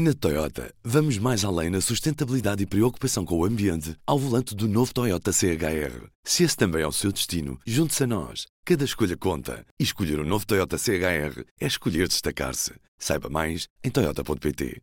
[0.00, 4.68] Na Toyota, vamos mais além na sustentabilidade e preocupação com o ambiente ao volante do
[4.68, 6.06] novo Toyota CHR.
[6.22, 8.46] Se esse também é o seu destino, junte-se a nós.
[8.64, 9.66] Cada escolha conta.
[9.76, 12.74] E escolher o um novo Toyota CHR é escolher destacar-se.
[12.96, 14.80] Saiba mais em Toyota.pt.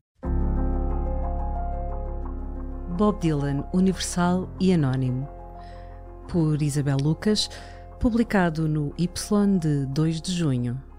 [2.98, 5.30] Bob Dylan, Universal e Anónimo.
[6.28, 7.50] Por Isabel Lucas,
[8.02, 10.95] publicado no Y de 2 de junho.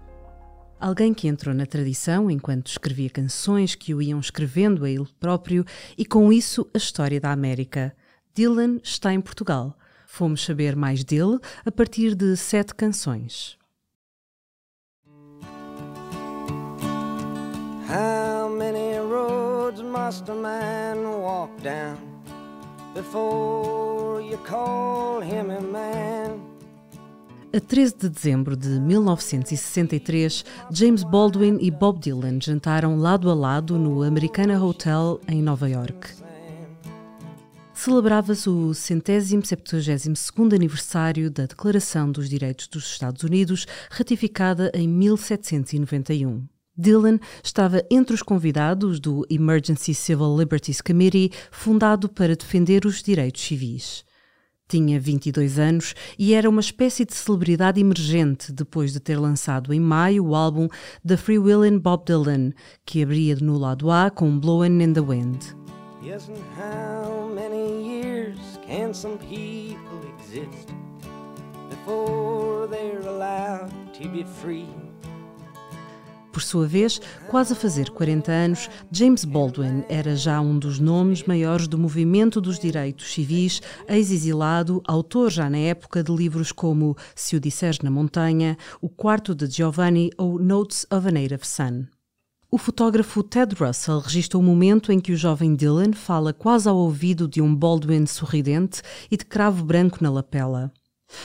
[0.79, 5.65] Alguém que entrou na tradição enquanto escrevia canções que o iam escrevendo a ele próprio
[5.97, 7.95] e com isso a história da América.
[8.35, 9.75] Dylan está em Portugal.
[10.05, 13.57] Fomos saber mais dele a partir de sete canções.
[17.89, 21.97] How many roads must a man walk down
[22.93, 26.46] before you call him a man?
[27.53, 33.79] A 13 de dezembro de 1963, James Baldwin e Bob Dylan jantaram lado a lado
[33.79, 36.09] no Americana Hotel em Nova York.
[37.73, 44.85] Celebrava-se o centésimo septuagésimo segundo aniversário da Declaração dos Direitos dos Estados Unidos, ratificada em
[44.85, 46.45] 1791.
[46.77, 53.41] Dylan estava entre os convidados do Emergency Civil Liberties Committee, fundado para defender os direitos
[53.41, 54.05] civis.
[54.67, 59.79] Tinha 22 anos e era uma espécie de celebridade emergente depois de ter lançado em
[59.79, 60.67] maio o álbum
[61.07, 62.51] The Free Willin' Bob Dylan,
[62.85, 65.55] que abria no lado A com Blowin' in the Wind.
[66.03, 70.67] Yes, and how many years can some people exist
[71.69, 74.67] before they're allowed to be free?
[76.37, 81.23] Por sua vez, quase a fazer 40 anos, James Baldwin era já um dos nomes
[81.23, 87.35] maiores do movimento dos direitos civis, ex-exilado, autor já na época de livros como Se
[87.35, 91.85] o Disseres na Montanha, O Quarto de Giovanni ou Notes of a Native Son.
[92.51, 96.77] O fotógrafo Ted Russell registra o momento em que o jovem Dylan fala quase ao
[96.77, 100.71] ouvido de um Baldwin sorridente e de cravo branco na lapela.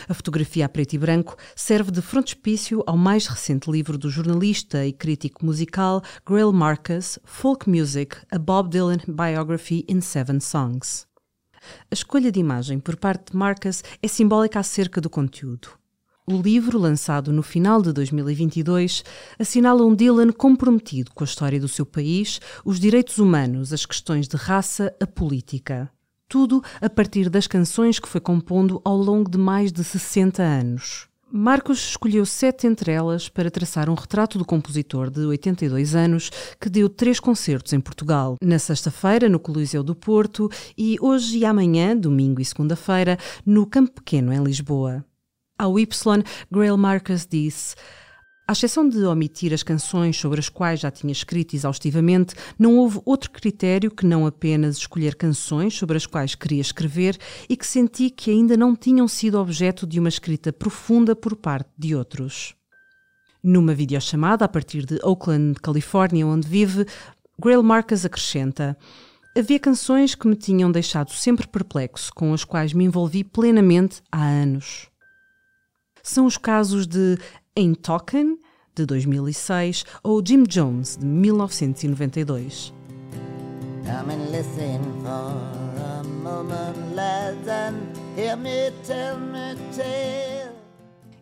[0.08, 4.84] A fotografia a preto e branco serve de frontispício ao mais recente livro do jornalista
[4.84, 11.06] e crítico musical Grail Marcus, Folk Music, A Bob Dylan Biography in Seven Songs.
[11.91, 15.69] A escolha de imagem por parte de Marcus é simbólica acerca do conteúdo.
[16.26, 19.04] O livro, lançado no final de 2022,
[19.38, 24.28] assinala um Dylan comprometido com a história do seu país, os direitos humanos, as questões
[24.28, 25.91] de raça, a política
[26.32, 31.06] tudo a partir das canções que foi compondo ao longo de mais de 60 anos.
[31.31, 36.70] Marcos escolheu sete entre elas para traçar um retrato do compositor de 82 anos que
[36.70, 41.94] deu três concertos em Portugal, na sexta-feira no Coliseu do Porto e hoje e amanhã,
[41.94, 45.04] domingo e segunda-feira, no Campo Pequeno, em Lisboa.
[45.59, 47.76] Ao Y, Grail Marcus disse
[48.52, 53.00] à exceção de omitir as canções sobre as quais já tinha escrito exaustivamente, não houve
[53.04, 57.16] outro critério que não apenas escolher canções sobre as quais queria escrever
[57.48, 61.70] e que senti que ainda não tinham sido objeto de uma escrita profunda por parte
[61.78, 62.54] de outros.
[63.42, 66.86] Numa videochamada a partir de Oakland, Califórnia, onde vive,
[67.40, 68.76] Grail Marcus acrescenta:
[69.34, 74.22] Havia canções que me tinham deixado sempre perplexo, com as quais me envolvi plenamente há
[74.22, 74.92] anos.
[76.02, 77.16] São os casos de
[77.54, 78.38] Ain't Talkin',
[78.74, 82.72] de 2006, ou Jim Jones, de 1992.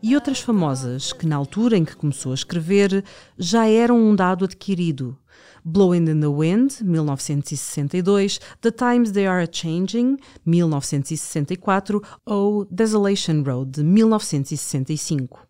[0.00, 3.04] E outras famosas que, na altura em que começou a escrever,
[3.36, 5.18] já eram um dado adquirido.
[5.64, 10.16] Blowing in the Wind, 1962, The Times They Are Changing,
[10.46, 15.49] 1964, ou Desolation Road, de 1965.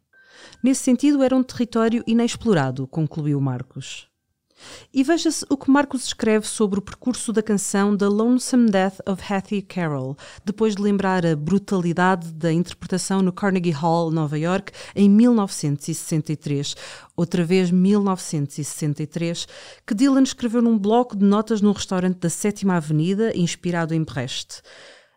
[0.62, 4.10] Nesse sentido, era um território inexplorado, concluiu Marcos.
[4.92, 9.22] E veja-se o que Marcos escreve sobre o percurso da canção The Lonesome Death of
[9.32, 15.08] Hattie Carroll, depois de lembrar a brutalidade da interpretação no Carnegie Hall, Nova York, em
[15.08, 16.74] 1963,
[17.16, 19.46] outra vez 1963,
[19.86, 24.62] que Dylan escreveu num bloco de notas num restaurante da Sétima Avenida, inspirado em Brecht.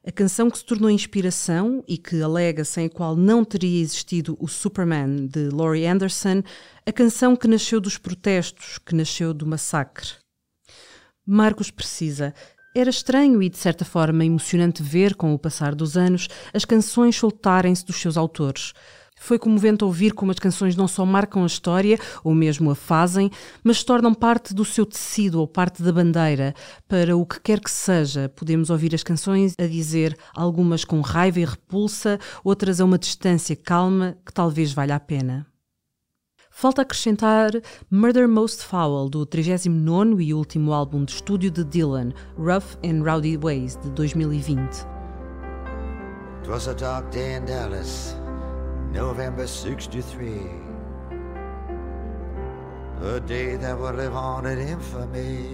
[0.05, 4.35] A canção que se tornou inspiração e que alega sem a qual não teria existido
[4.37, 6.43] o Superman de Laurie Anderson,
[6.85, 10.09] a canção que nasceu dos protestos, que nasceu do massacre.
[11.25, 12.33] Marcos precisa.
[12.75, 17.15] Era estranho e, de certa forma, emocionante ver, com o passar dos anos, as canções
[17.15, 18.73] soltarem-se dos seus autores.
[19.23, 23.31] Foi comovente ouvir como as canções não só marcam a história, ou mesmo a fazem,
[23.63, 26.53] mas tornam parte do seu tecido ou parte da bandeira.
[26.89, 31.39] Para o que quer que seja, podemos ouvir as canções a dizer algumas com raiva
[31.39, 35.47] e repulsa, outras a uma distância calma que talvez valha a pena.
[36.51, 37.51] Falta acrescentar
[37.89, 43.37] Murder Most Foul, do 39 e último álbum de estúdio de Dylan, Rough and Rowdy
[43.37, 44.85] Ways, de 2020.
[46.41, 48.17] It was a dark day in Dallas,
[48.93, 50.29] November 63.
[53.01, 55.49] A day that would live on in infamy.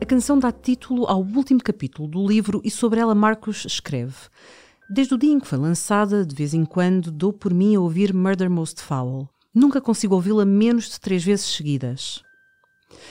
[0.00, 4.14] A canção dá título ao último capítulo do livro e sobre ela Marcos escreve:
[4.88, 7.80] Desde o dia em que foi lançada, de vez em quando dou por mim a
[7.80, 9.28] ouvir Murder Most Foul.
[9.54, 12.22] Nunca consigo ouvi-la menos de três vezes seguidas.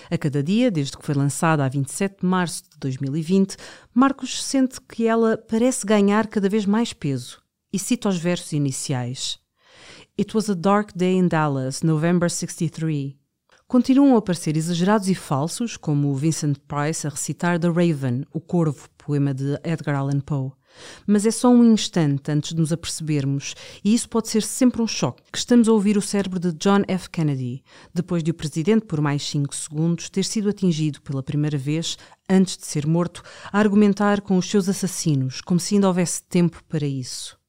[0.10, 3.58] A cada dia, desde que foi lançada a 27 de março de 2020,
[3.94, 7.41] Marcos sente que ela parece ganhar cada vez mais peso
[7.72, 9.40] e cita os versos iniciais.
[10.20, 13.16] It was a dark day in Dallas, November 63.
[13.68, 18.42] Continuam a aparecer exagerados e falsos, como o Vincent Price a recitar The Raven, o
[18.42, 20.52] Corvo, poema de Edgar Allan Poe.
[21.08, 24.88] Mas é só um instante antes de nos apercebermos, e isso pode ser sempre um
[24.88, 27.10] choque, que estamos a ouvir o cérebro de John F.
[27.10, 27.64] Kennedy,
[27.94, 31.98] depois de o presidente, por mais cinco segundos, ter sido atingido pela primeira vez,
[32.30, 36.62] antes de ser morto, a argumentar com os seus assassinos, como se ainda houvesse tempo
[36.68, 37.41] para isso.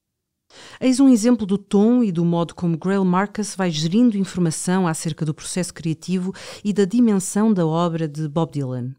[0.79, 5.25] Eis um exemplo do tom e do modo como Grail Marcus vai gerindo informação acerca
[5.25, 6.33] do processo criativo
[6.63, 8.95] e da dimensão da obra de Bob Dylan.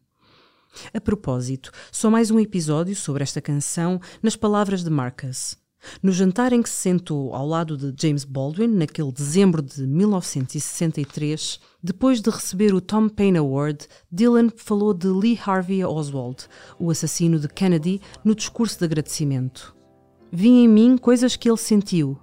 [0.92, 5.56] A propósito, só mais um episódio sobre esta canção nas palavras de Marcus.
[6.02, 11.60] No jantar em que se sentou ao lado de James Baldwin, naquele dezembro de 1963,
[11.82, 16.46] depois de receber o Tom Paine Award, Dylan falou de Lee Harvey Oswald,
[16.78, 19.74] o assassino de Kennedy, no discurso de agradecimento
[20.34, 22.18] vi em mim coisas que ele sentiu.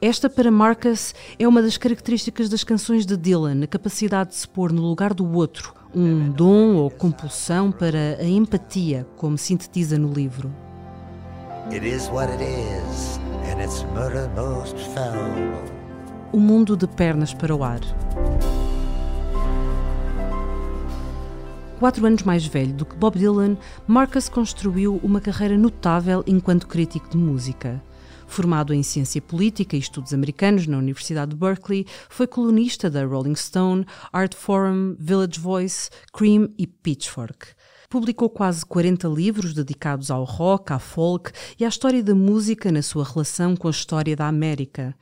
[0.00, 4.46] Esta, para Marcus, é uma das características das canções de Dylan, a capacidade de se
[4.46, 10.12] pôr no lugar do outro, um dom ou compulsão para a empatia, como sintetiza no
[10.12, 10.54] livro.
[16.30, 17.80] O mundo de pernas para o ar.
[21.78, 23.56] Quatro anos mais velho do que Bob Dylan,
[23.86, 27.82] Marcus construiu uma carreira notável enquanto crítico de música.
[28.26, 33.34] Formado em Ciência Política e Estudos Americanos na Universidade de Berkeley, foi colunista da Rolling
[33.34, 37.48] Stone, Art Forum, Village Voice, Cream e Pitchfork.
[37.90, 42.82] Publicou quase 40 livros dedicados ao rock, à folk e à história da música na
[42.82, 44.94] sua relação com a história da América.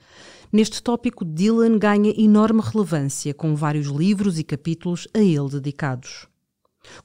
[0.50, 6.31] Neste tópico, Dylan ganha enorme relevância, com vários livros e capítulos a ele dedicados.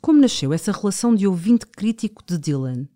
[0.01, 2.88] Como nasceu essa relação de ouvinte crítico de Dylan?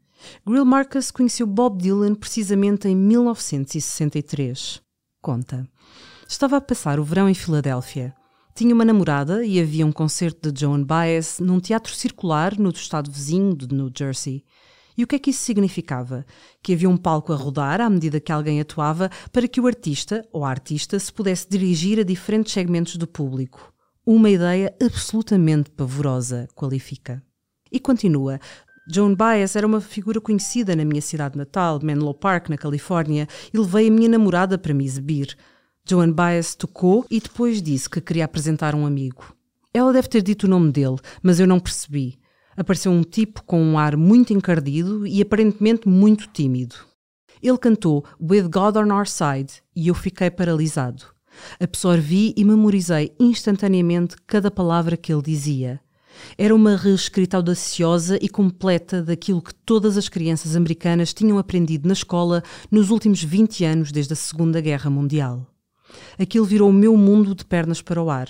[0.45, 4.81] Grill Marcus conheceu Bob Dylan precisamente em 1963.
[5.21, 5.67] Conta.
[6.27, 8.13] Estava a passar o verão em Filadélfia.
[8.53, 13.11] Tinha uma namorada e havia um concerto de Joan Baez num teatro circular no estado
[13.11, 14.43] vizinho de New Jersey.
[14.97, 16.25] E o que é que isso significava?
[16.61, 20.27] Que havia um palco a rodar à medida que alguém atuava para que o artista
[20.31, 23.70] ou a artista se pudesse dirigir a diferentes segmentos do público.
[24.05, 27.21] Uma ideia absolutamente pavorosa, qualifica.
[27.71, 28.39] E continua.
[28.91, 33.57] Joan Baez era uma figura conhecida na minha cidade natal, Menlo Park, na Califórnia, e
[33.59, 35.37] levei a minha namorada para me exibir.
[35.87, 39.35] Joan Baez tocou e depois disse que queria apresentar um amigo.
[39.71, 42.19] Ela deve ter dito o nome dele, mas eu não percebi.
[42.57, 46.75] Apareceu um tipo com um ar muito encardido e aparentemente muito tímido.
[47.39, 51.05] Ele cantou With God on Our Side e eu fiquei paralisado.
[51.59, 55.81] Absorvi e memorizei instantaneamente cada palavra que ele dizia.
[56.37, 61.93] Era uma reescrita audaciosa e completa daquilo que todas as crianças americanas tinham aprendido na
[61.93, 65.47] escola nos últimos 20 anos desde a Segunda Guerra Mundial.
[66.19, 68.29] Aquilo virou o meu mundo de pernas para o ar.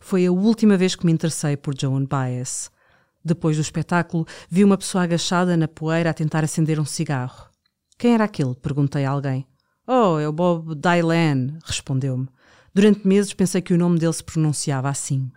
[0.00, 2.70] Foi a última vez que me interessei por Joan Baez.
[3.24, 7.48] Depois do espetáculo, vi uma pessoa agachada na poeira a tentar acender um cigarro.
[7.98, 8.54] Quem era aquele?
[8.54, 9.46] perguntei a alguém.
[9.86, 12.28] Oh, é o Bob Dylan, respondeu-me.
[12.72, 15.30] Durante meses pensei que o nome dele se pronunciava assim.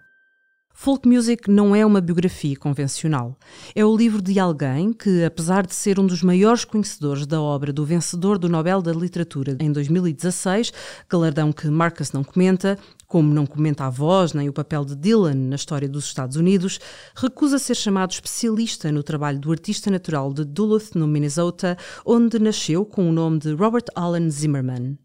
[0.75, 3.37] Folk Music não é uma biografia convencional.
[3.73, 7.71] É o livro de alguém que, apesar de ser um dos maiores conhecedores da obra
[7.71, 10.73] do vencedor do Nobel da Literatura em 2016,
[11.07, 15.35] galardão que Marcus não comenta, como não comenta a voz nem o papel de Dylan
[15.35, 16.79] na história dos Estados Unidos,
[17.15, 22.83] recusa ser chamado especialista no trabalho do artista natural de Duluth, no Minnesota, onde nasceu
[22.83, 24.97] com o nome de Robert Allen Zimmerman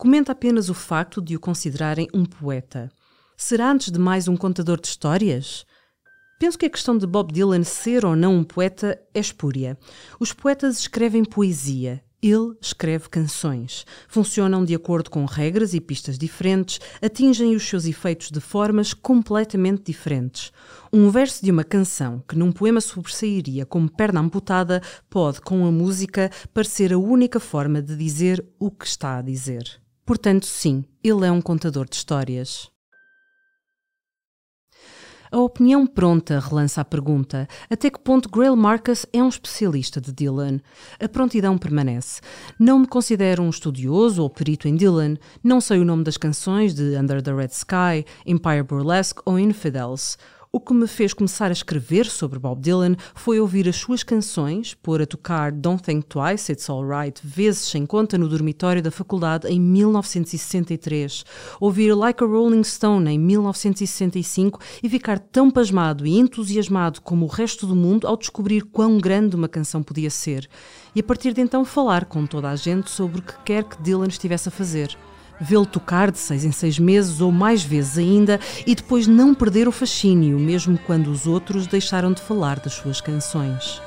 [0.00, 2.90] comenta apenas o facto de o considerarem um poeta.
[3.36, 5.66] Será antes de mais um contador de histórias?
[6.38, 9.76] Penso que a questão de Bob Dylan ser ou não um poeta é espúria.
[10.18, 13.84] Os poetas escrevem poesia, ele escreve canções.
[14.08, 19.92] Funcionam de acordo com regras e pistas diferentes, atingem os seus efeitos de formas completamente
[19.92, 20.50] diferentes.
[20.90, 24.80] Um verso de uma canção que num poema sobressairia como perna amputada
[25.10, 29.78] pode, com a música, parecer a única forma de dizer o que está a dizer.
[30.10, 32.68] Portanto, sim, ele é um contador de histórias.
[35.30, 40.12] A opinião pronta relança a pergunta: até que ponto Grail Marcus é um especialista de
[40.12, 40.58] Dylan?
[40.98, 42.20] A prontidão permanece.
[42.58, 45.14] Não me considero um estudioso ou perito em Dylan,
[45.44, 50.18] não sei o nome das canções de Under the Red Sky, Empire Burlesque ou Infidels.
[50.52, 54.74] O que me fez começar a escrever sobre Bob Dylan foi ouvir as suas canções,
[54.74, 59.46] pôr a tocar Don't Think Twice, It's Alright, vezes sem conta no dormitório da faculdade
[59.46, 61.24] em 1963,
[61.60, 67.28] ouvir Like a Rolling Stone em 1965 e ficar tão pasmado e entusiasmado como o
[67.28, 70.50] resto do mundo ao descobrir quão grande uma canção podia ser.
[70.96, 73.80] E a partir de então falar com toda a gente sobre o que quer que
[73.80, 74.98] Dylan estivesse a fazer
[75.40, 79.66] vê-lo tocar de seis em seis meses ou mais vezes ainda e depois não perder
[79.66, 83.80] o fascínio, mesmo quando os outros deixaram de falar das suas canções.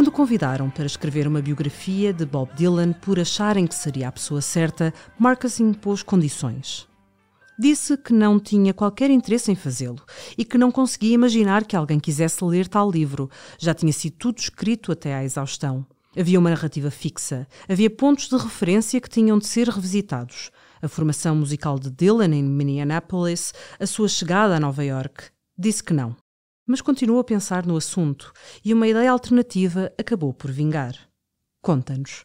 [0.00, 4.12] Quando o convidaram para escrever uma biografia de Bob Dylan por acharem que seria a
[4.12, 6.88] pessoa certa, Marcus impôs condições.
[7.58, 10.02] Disse que não tinha qualquer interesse em fazê-lo
[10.38, 13.28] e que não conseguia imaginar que alguém quisesse ler tal livro.
[13.58, 15.84] Já tinha sido tudo escrito até à exaustão.
[16.18, 20.50] Havia uma narrativa fixa, havia pontos de referência que tinham de ser revisitados.
[20.80, 25.24] A formação musical de Dylan em Minneapolis, a sua chegada a Nova York.
[25.58, 26.16] Disse que não
[26.70, 28.32] mas continuou a pensar no assunto
[28.64, 30.94] e uma ideia alternativa acabou por vingar.
[31.60, 32.24] Conta-nos.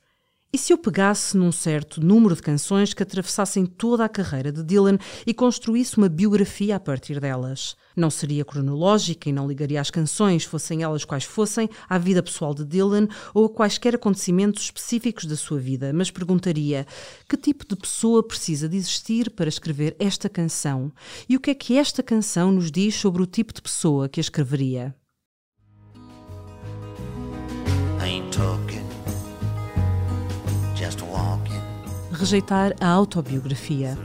[0.56, 4.64] E se eu pegasse num certo número de canções que atravessassem toda a carreira de
[4.64, 4.98] Dylan
[5.28, 7.76] e construísse uma biografia a partir delas?
[7.94, 12.54] Não seria cronológica e não ligaria as canções, fossem elas quais fossem, à vida pessoal
[12.54, 16.88] de Dylan ou a quaisquer acontecimentos específicos da sua vida, mas perguntaria
[17.28, 20.90] que tipo de pessoa precisa de existir para escrever esta canção
[21.28, 24.22] e o que é que esta canção nos diz sobre o tipo de pessoa que
[24.22, 24.96] a escreveria.
[32.16, 33.98] Rejeitar a autobiografia.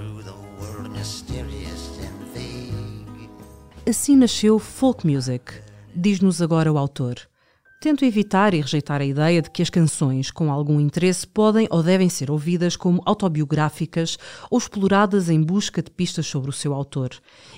[3.89, 5.53] Assim nasceu folk music,
[5.95, 7.17] diz-nos agora o autor.
[7.81, 11.83] Tento evitar e rejeitar a ideia de que as canções com algum interesse podem ou
[11.83, 14.19] devem ser ouvidas como autobiográficas
[14.51, 17.11] ou exploradas em busca de pistas sobre o seu autor.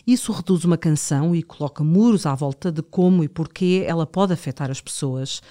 [0.07, 4.33] Isso reduz uma canção e coloca muros à volta de como e porquê ela pode
[4.33, 5.43] afetar as pessoas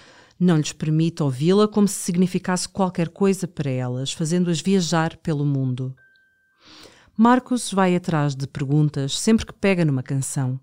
[0.41, 5.95] não lhes permite ouvi-la como se significasse qualquer coisa para elas, fazendo-as viajar pelo mundo.
[7.15, 10.59] Marcos vai atrás de perguntas sempre que pega numa canção.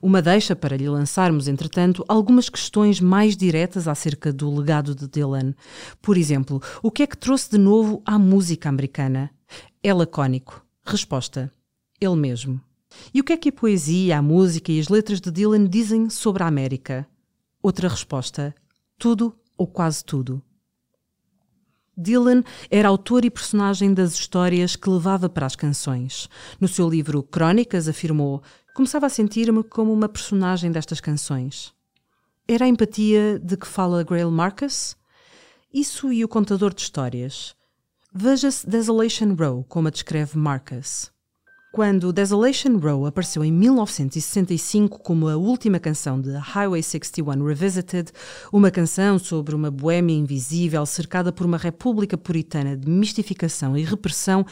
[0.00, 5.54] Uma deixa para lhe lançarmos, entretanto, algumas questões mais diretas acerca do legado de Dylan.
[6.00, 9.30] Por exemplo, o que é que trouxe de novo à música americana?
[9.82, 10.64] É lacónico.
[10.84, 11.50] Resposta:
[12.00, 12.60] ele mesmo.
[13.12, 16.08] E o que é que a poesia, a música e as letras de Dylan dizem
[16.08, 17.06] sobre a América?
[17.60, 18.54] Outra resposta:
[18.98, 20.42] tudo ou quase tudo.
[21.96, 26.28] Dylan era autor e personagem das histórias que levava para as canções.
[26.60, 28.42] No seu livro Crónicas, afirmou:
[28.74, 31.72] Começava a sentir-me como uma personagem destas canções.
[32.46, 34.94] Era a empatia de que fala Grail Marcus?
[35.72, 37.56] Isso e o contador de histórias.
[38.12, 41.10] Veja-se Desolation Row, como a descreve Marcus.
[41.76, 48.12] Quando Desolation Row apareceu em 1965 como a última canção de Highway 61 Revisited,
[48.50, 54.46] uma canção sobre uma boêmia invisível cercada por uma república puritana de mistificação e repressão,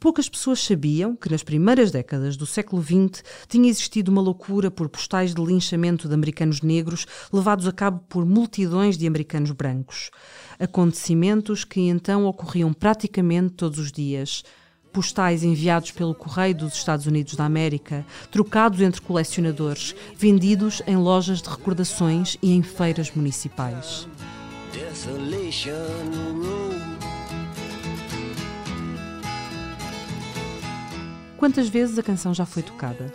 [0.00, 4.88] poucas pessoas sabiam que nas primeiras décadas do século XX tinha existido uma loucura por
[4.88, 10.10] postais de linchamento de americanos negros levados a cabo por multidões de americanos brancos.
[10.58, 14.42] Acontecimentos que então ocorriam praticamente todos os dias
[14.92, 21.40] postais enviados pelo correio dos Estados Unidos da América, trocados entre colecionadores, vendidos em lojas
[21.40, 24.08] de recordações e em feiras municipais.
[31.36, 33.12] Quantas vezes a canção já foi tocada?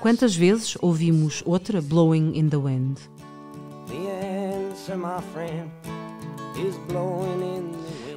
[0.00, 2.98] Quantas vezes ouvimos outra Blowing in the Wind?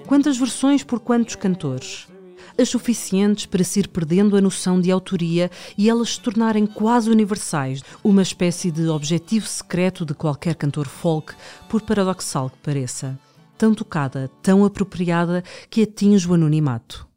[0.07, 2.07] Quantas versões por quantos cantores?
[2.57, 7.09] As suficientes para se ir perdendo a noção de autoria e elas se tornarem quase
[7.09, 11.33] universais, uma espécie de objetivo secreto de qualquer cantor folk,
[11.69, 13.17] por paradoxal que pareça.
[13.57, 17.07] Tão tocada, tão apropriada, que atinge o anonimato.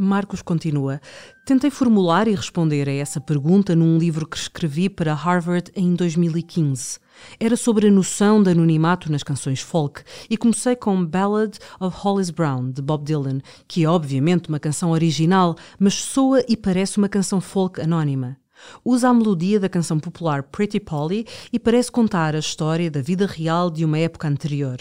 [0.00, 0.98] Marcos continua.
[1.44, 6.98] Tentei formular e responder a essa pergunta num livro que escrevi para Harvard em 2015.
[7.38, 12.30] Era sobre a noção de anonimato nas canções folk e comecei com Ballad of Hollis
[12.30, 17.08] Brown, de Bob Dylan, que é obviamente uma canção original, mas soa e parece uma
[17.08, 18.36] canção folk anónima.
[18.84, 23.26] Usa a melodia da canção popular Pretty Polly e parece contar a história da vida
[23.26, 24.78] real de uma época anterior.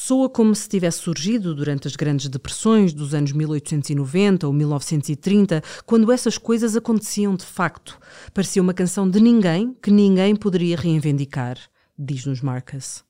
[0.00, 6.12] Soa como se tivesse surgido durante as grandes depressões dos anos 1890 ou 1930, quando
[6.12, 7.98] essas coisas aconteciam de facto.
[8.32, 11.58] Parecia uma canção de ninguém que ninguém poderia reivindicar,
[11.98, 13.04] diz-nos Marcus.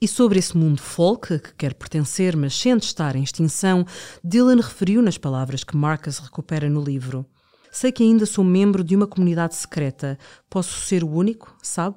[0.00, 3.84] E sobre esse mundo folk, que quer pertencer, mas sente estar em extinção,
[4.24, 7.26] Dylan referiu nas palavras que Marcus recupera no livro.
[7.70, 10.18] Sei que ainda sou membro de uma comunidade secreta.
[10.48, 11.96] Posso ser o único, sabe?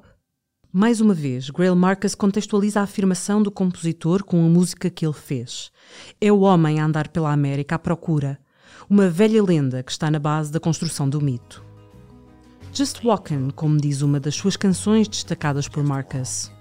[0.71, 5.13] Mais uma vez, Grail Marcus contextualiza a afirmação do compositor com a música que ele
[5.13, 5.71] fez.
[6.19, 8.38] É o homem a andar pela América à procura,
[8.89, 11.63] uma velha lenda que está na base da construção do mito.
[12.75, 16.51] Just Walkin', como diz uma das suas canções destacadas por Marcus.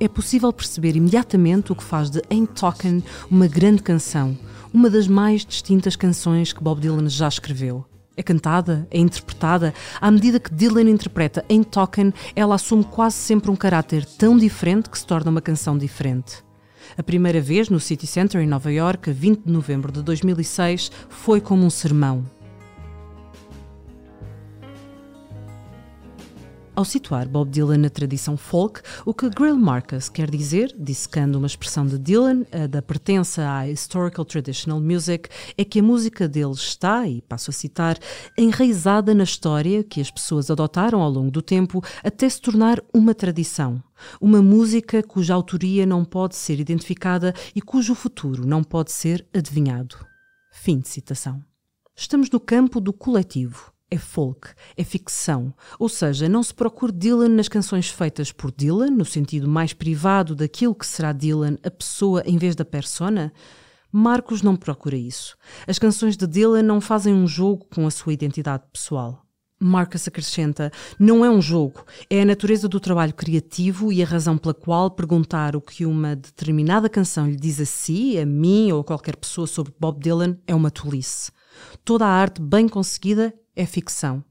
[0.00, 4.34] É possível perceber imediatamente o que faz de Ain't Talkin' uma grande canção,
[4.72, 7.84] uma das mais distintas canções que Bob Dylan já escreveu.
[8.16, 9.74] É cantada, é interpretada.
[10.00, 14.88] À medida que Dylan interpreta em Token, ela assume quase sempre um caráter tão diferente
[14.88, 16.42] que se torna uma canção diferente.
[16.96, 20.90] A primeira vez no City Center em Nova York, a 20 de novembro de 2006,
[21.10, 22.24] foi como um sermão.
[26.76, 31.46] Ao situar Bob Dylan na tradição folk, o que Grail Marcus quer dizer, dissecando uma
[31.46, 36.50] expressão de Dylan, a da pertença à Historical Traditional Music, é que a música dele
[36.50, 37.96] está, e passo a citar,
[38.36, 43.14] enraizada na história que as pessoas adotaram ao longo do tempo até se tornar uma
[43.14, 43.80] tradição.
[44.20, 49.94] Uma música cuja autoria não pode ser identificada e cujo futuro não pode ser adivinhado.
[50.50, 51.40] Fim de citação.
[51.94, 55.54] Estamos no campo do coletivo é folk, é ficção.
[55.78, 60.34] Ou seja, não se procura Dylan nas canções feitas por Dylan, no sentido mais privado
[60.34, 63.32] daquilo que será Dylan, a pessoa em vez da persona.
[63.92, 65.36] Marcos não procura isso.
[65.66, 69.24] As canções de Dylan não fazem um jogo com a sua identidade pessoal.
[69.60, 74.36] Marcus acrescenta: não é um jogo, é a natureza do trabalho criativo e a razão
[74.36, 78.80] pela qual perguntar o que uma determinada canção lhe diz a si, a mim ou
[78.80, 81.30] a qualquer pessoa sobre Bob Dylan é uma tolice.
[81.84, 84.24] Toda a arte bem conseguida é ficção.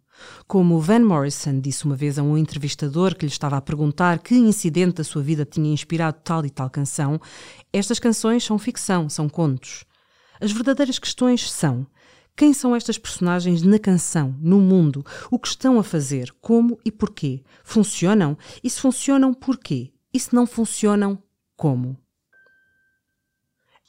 [0.47, 4.35] Como Van Morrison disse uma vez a um entrevistador que lhe estava a perguntar que
[4.35, 7.19] incidente da sua vida tinha inspirado tal e tal canção,
[7.71, 9.85] estas canções são ficção, são contos.
[10.39, 11.85] As verdadeiras questões são:
[12.35, 15.05] quem são estas personagens na canção, no mundo?
[15.29, 16.33] O que estão a fazer?
[16.41, 17.43] Como e porquê?
[17.63, 18.37] Funcionam?
[18.63, 19.91] E se funcionam, porquê?
[20.13, 21.21] E se não funcionam,
[21.55, 21.97] como?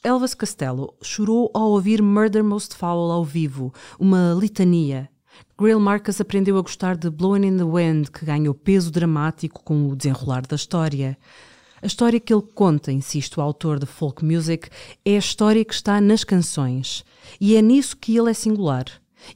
[0.03, 5.11] Elvis Costello chorou ao ouvir Murder Most Foul ao vivo, uma litania
[5.57, 9.88] Grail Marcus aprendeu a gostar de Blowing in the Wind, que ganhou peso dramático com
[9.88, 11.16] o desenrolar da história.
[11.81, 14.68] A história que ele conta, insiste o autor de folk music,
[15.05, 17.05] é a história que está nas canções.
[17.40, 18.87] E é nisso que ele é singular.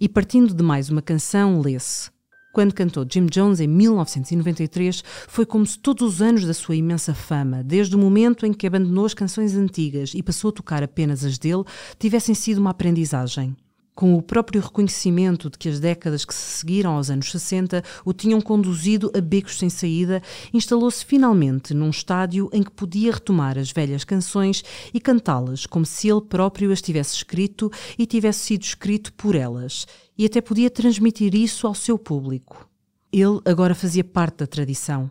[0.00, 2.11] E partindo de mais uma canção, lê-se.
[2.52, 7.14] Quando cantou Jim Jones em 1993, foi como se todos os anos da sua imensa
[7.14, 11.24] fama, desde o momento em que abandonou as canções antigas e passou a tocar apenas
[11.24, 11.64] as dele,
[11.98, 13.56] tivessem sido uma aprendizagem
[13.98, 18.12] com o próprio reconhecimento de que as décadas que se seguiram aos anos 60 o
[18.12, 20.22] tinham conduzido a becos sem saída,
[20.54, 24.62] instalou-se finalmente num estádio em que podia retomar as velhas canções
[24.94, 29.84] e cantá-las como se ele próprio as tivesse escrito e tivesse sido escrito por elas,
[30.16, 32.70] e até podia transmitir isso ao seu público.
[33.12, 35.11] Ele agora fazia parte da tradição.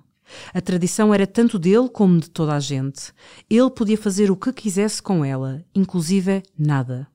[0.53, 3.11] A tradição era tanto dele como de toda a gente.
[3.49, 7.05] Ele podia fazer o que quisesse com ela, inclusive nada.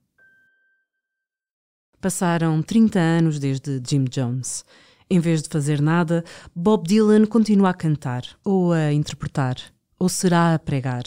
[2.02, 4.64] Passaram 30 anos desde Jim Jones.
[5.08, 9.54] Em vez de fazer nada, Bob Dylan continua a cantar, ou a interpretar,
[10.00, 11.04] ou será a pregar,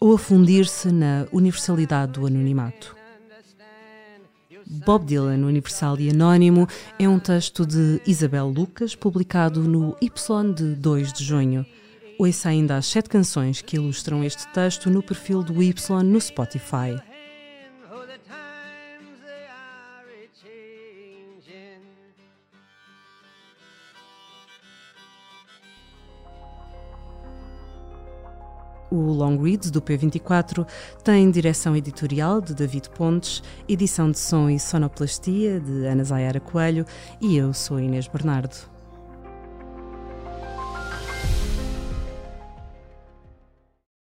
[0.00, 2.96] ou a fundir-se na universalidade do anonimato.
[4.86, 6.66] Bob Dylan, Universal e Anónimo,
[6.98, 11.66] é um texto de Isabel Lucas, publicado no Y de 2 de junho.
[12.18, 17.11] Ouça ainda as sete canções que ilustram este texto no perfil do Y no Spotify.
[28.92, 30.66] O Long Reads do P24
[31.02, 36.84] tem direção editorial de David Pontes, edição de som e sonoplastia de Ana Zayara Coelho
[37.18, 38.71] e eu sou Inês Bernardo.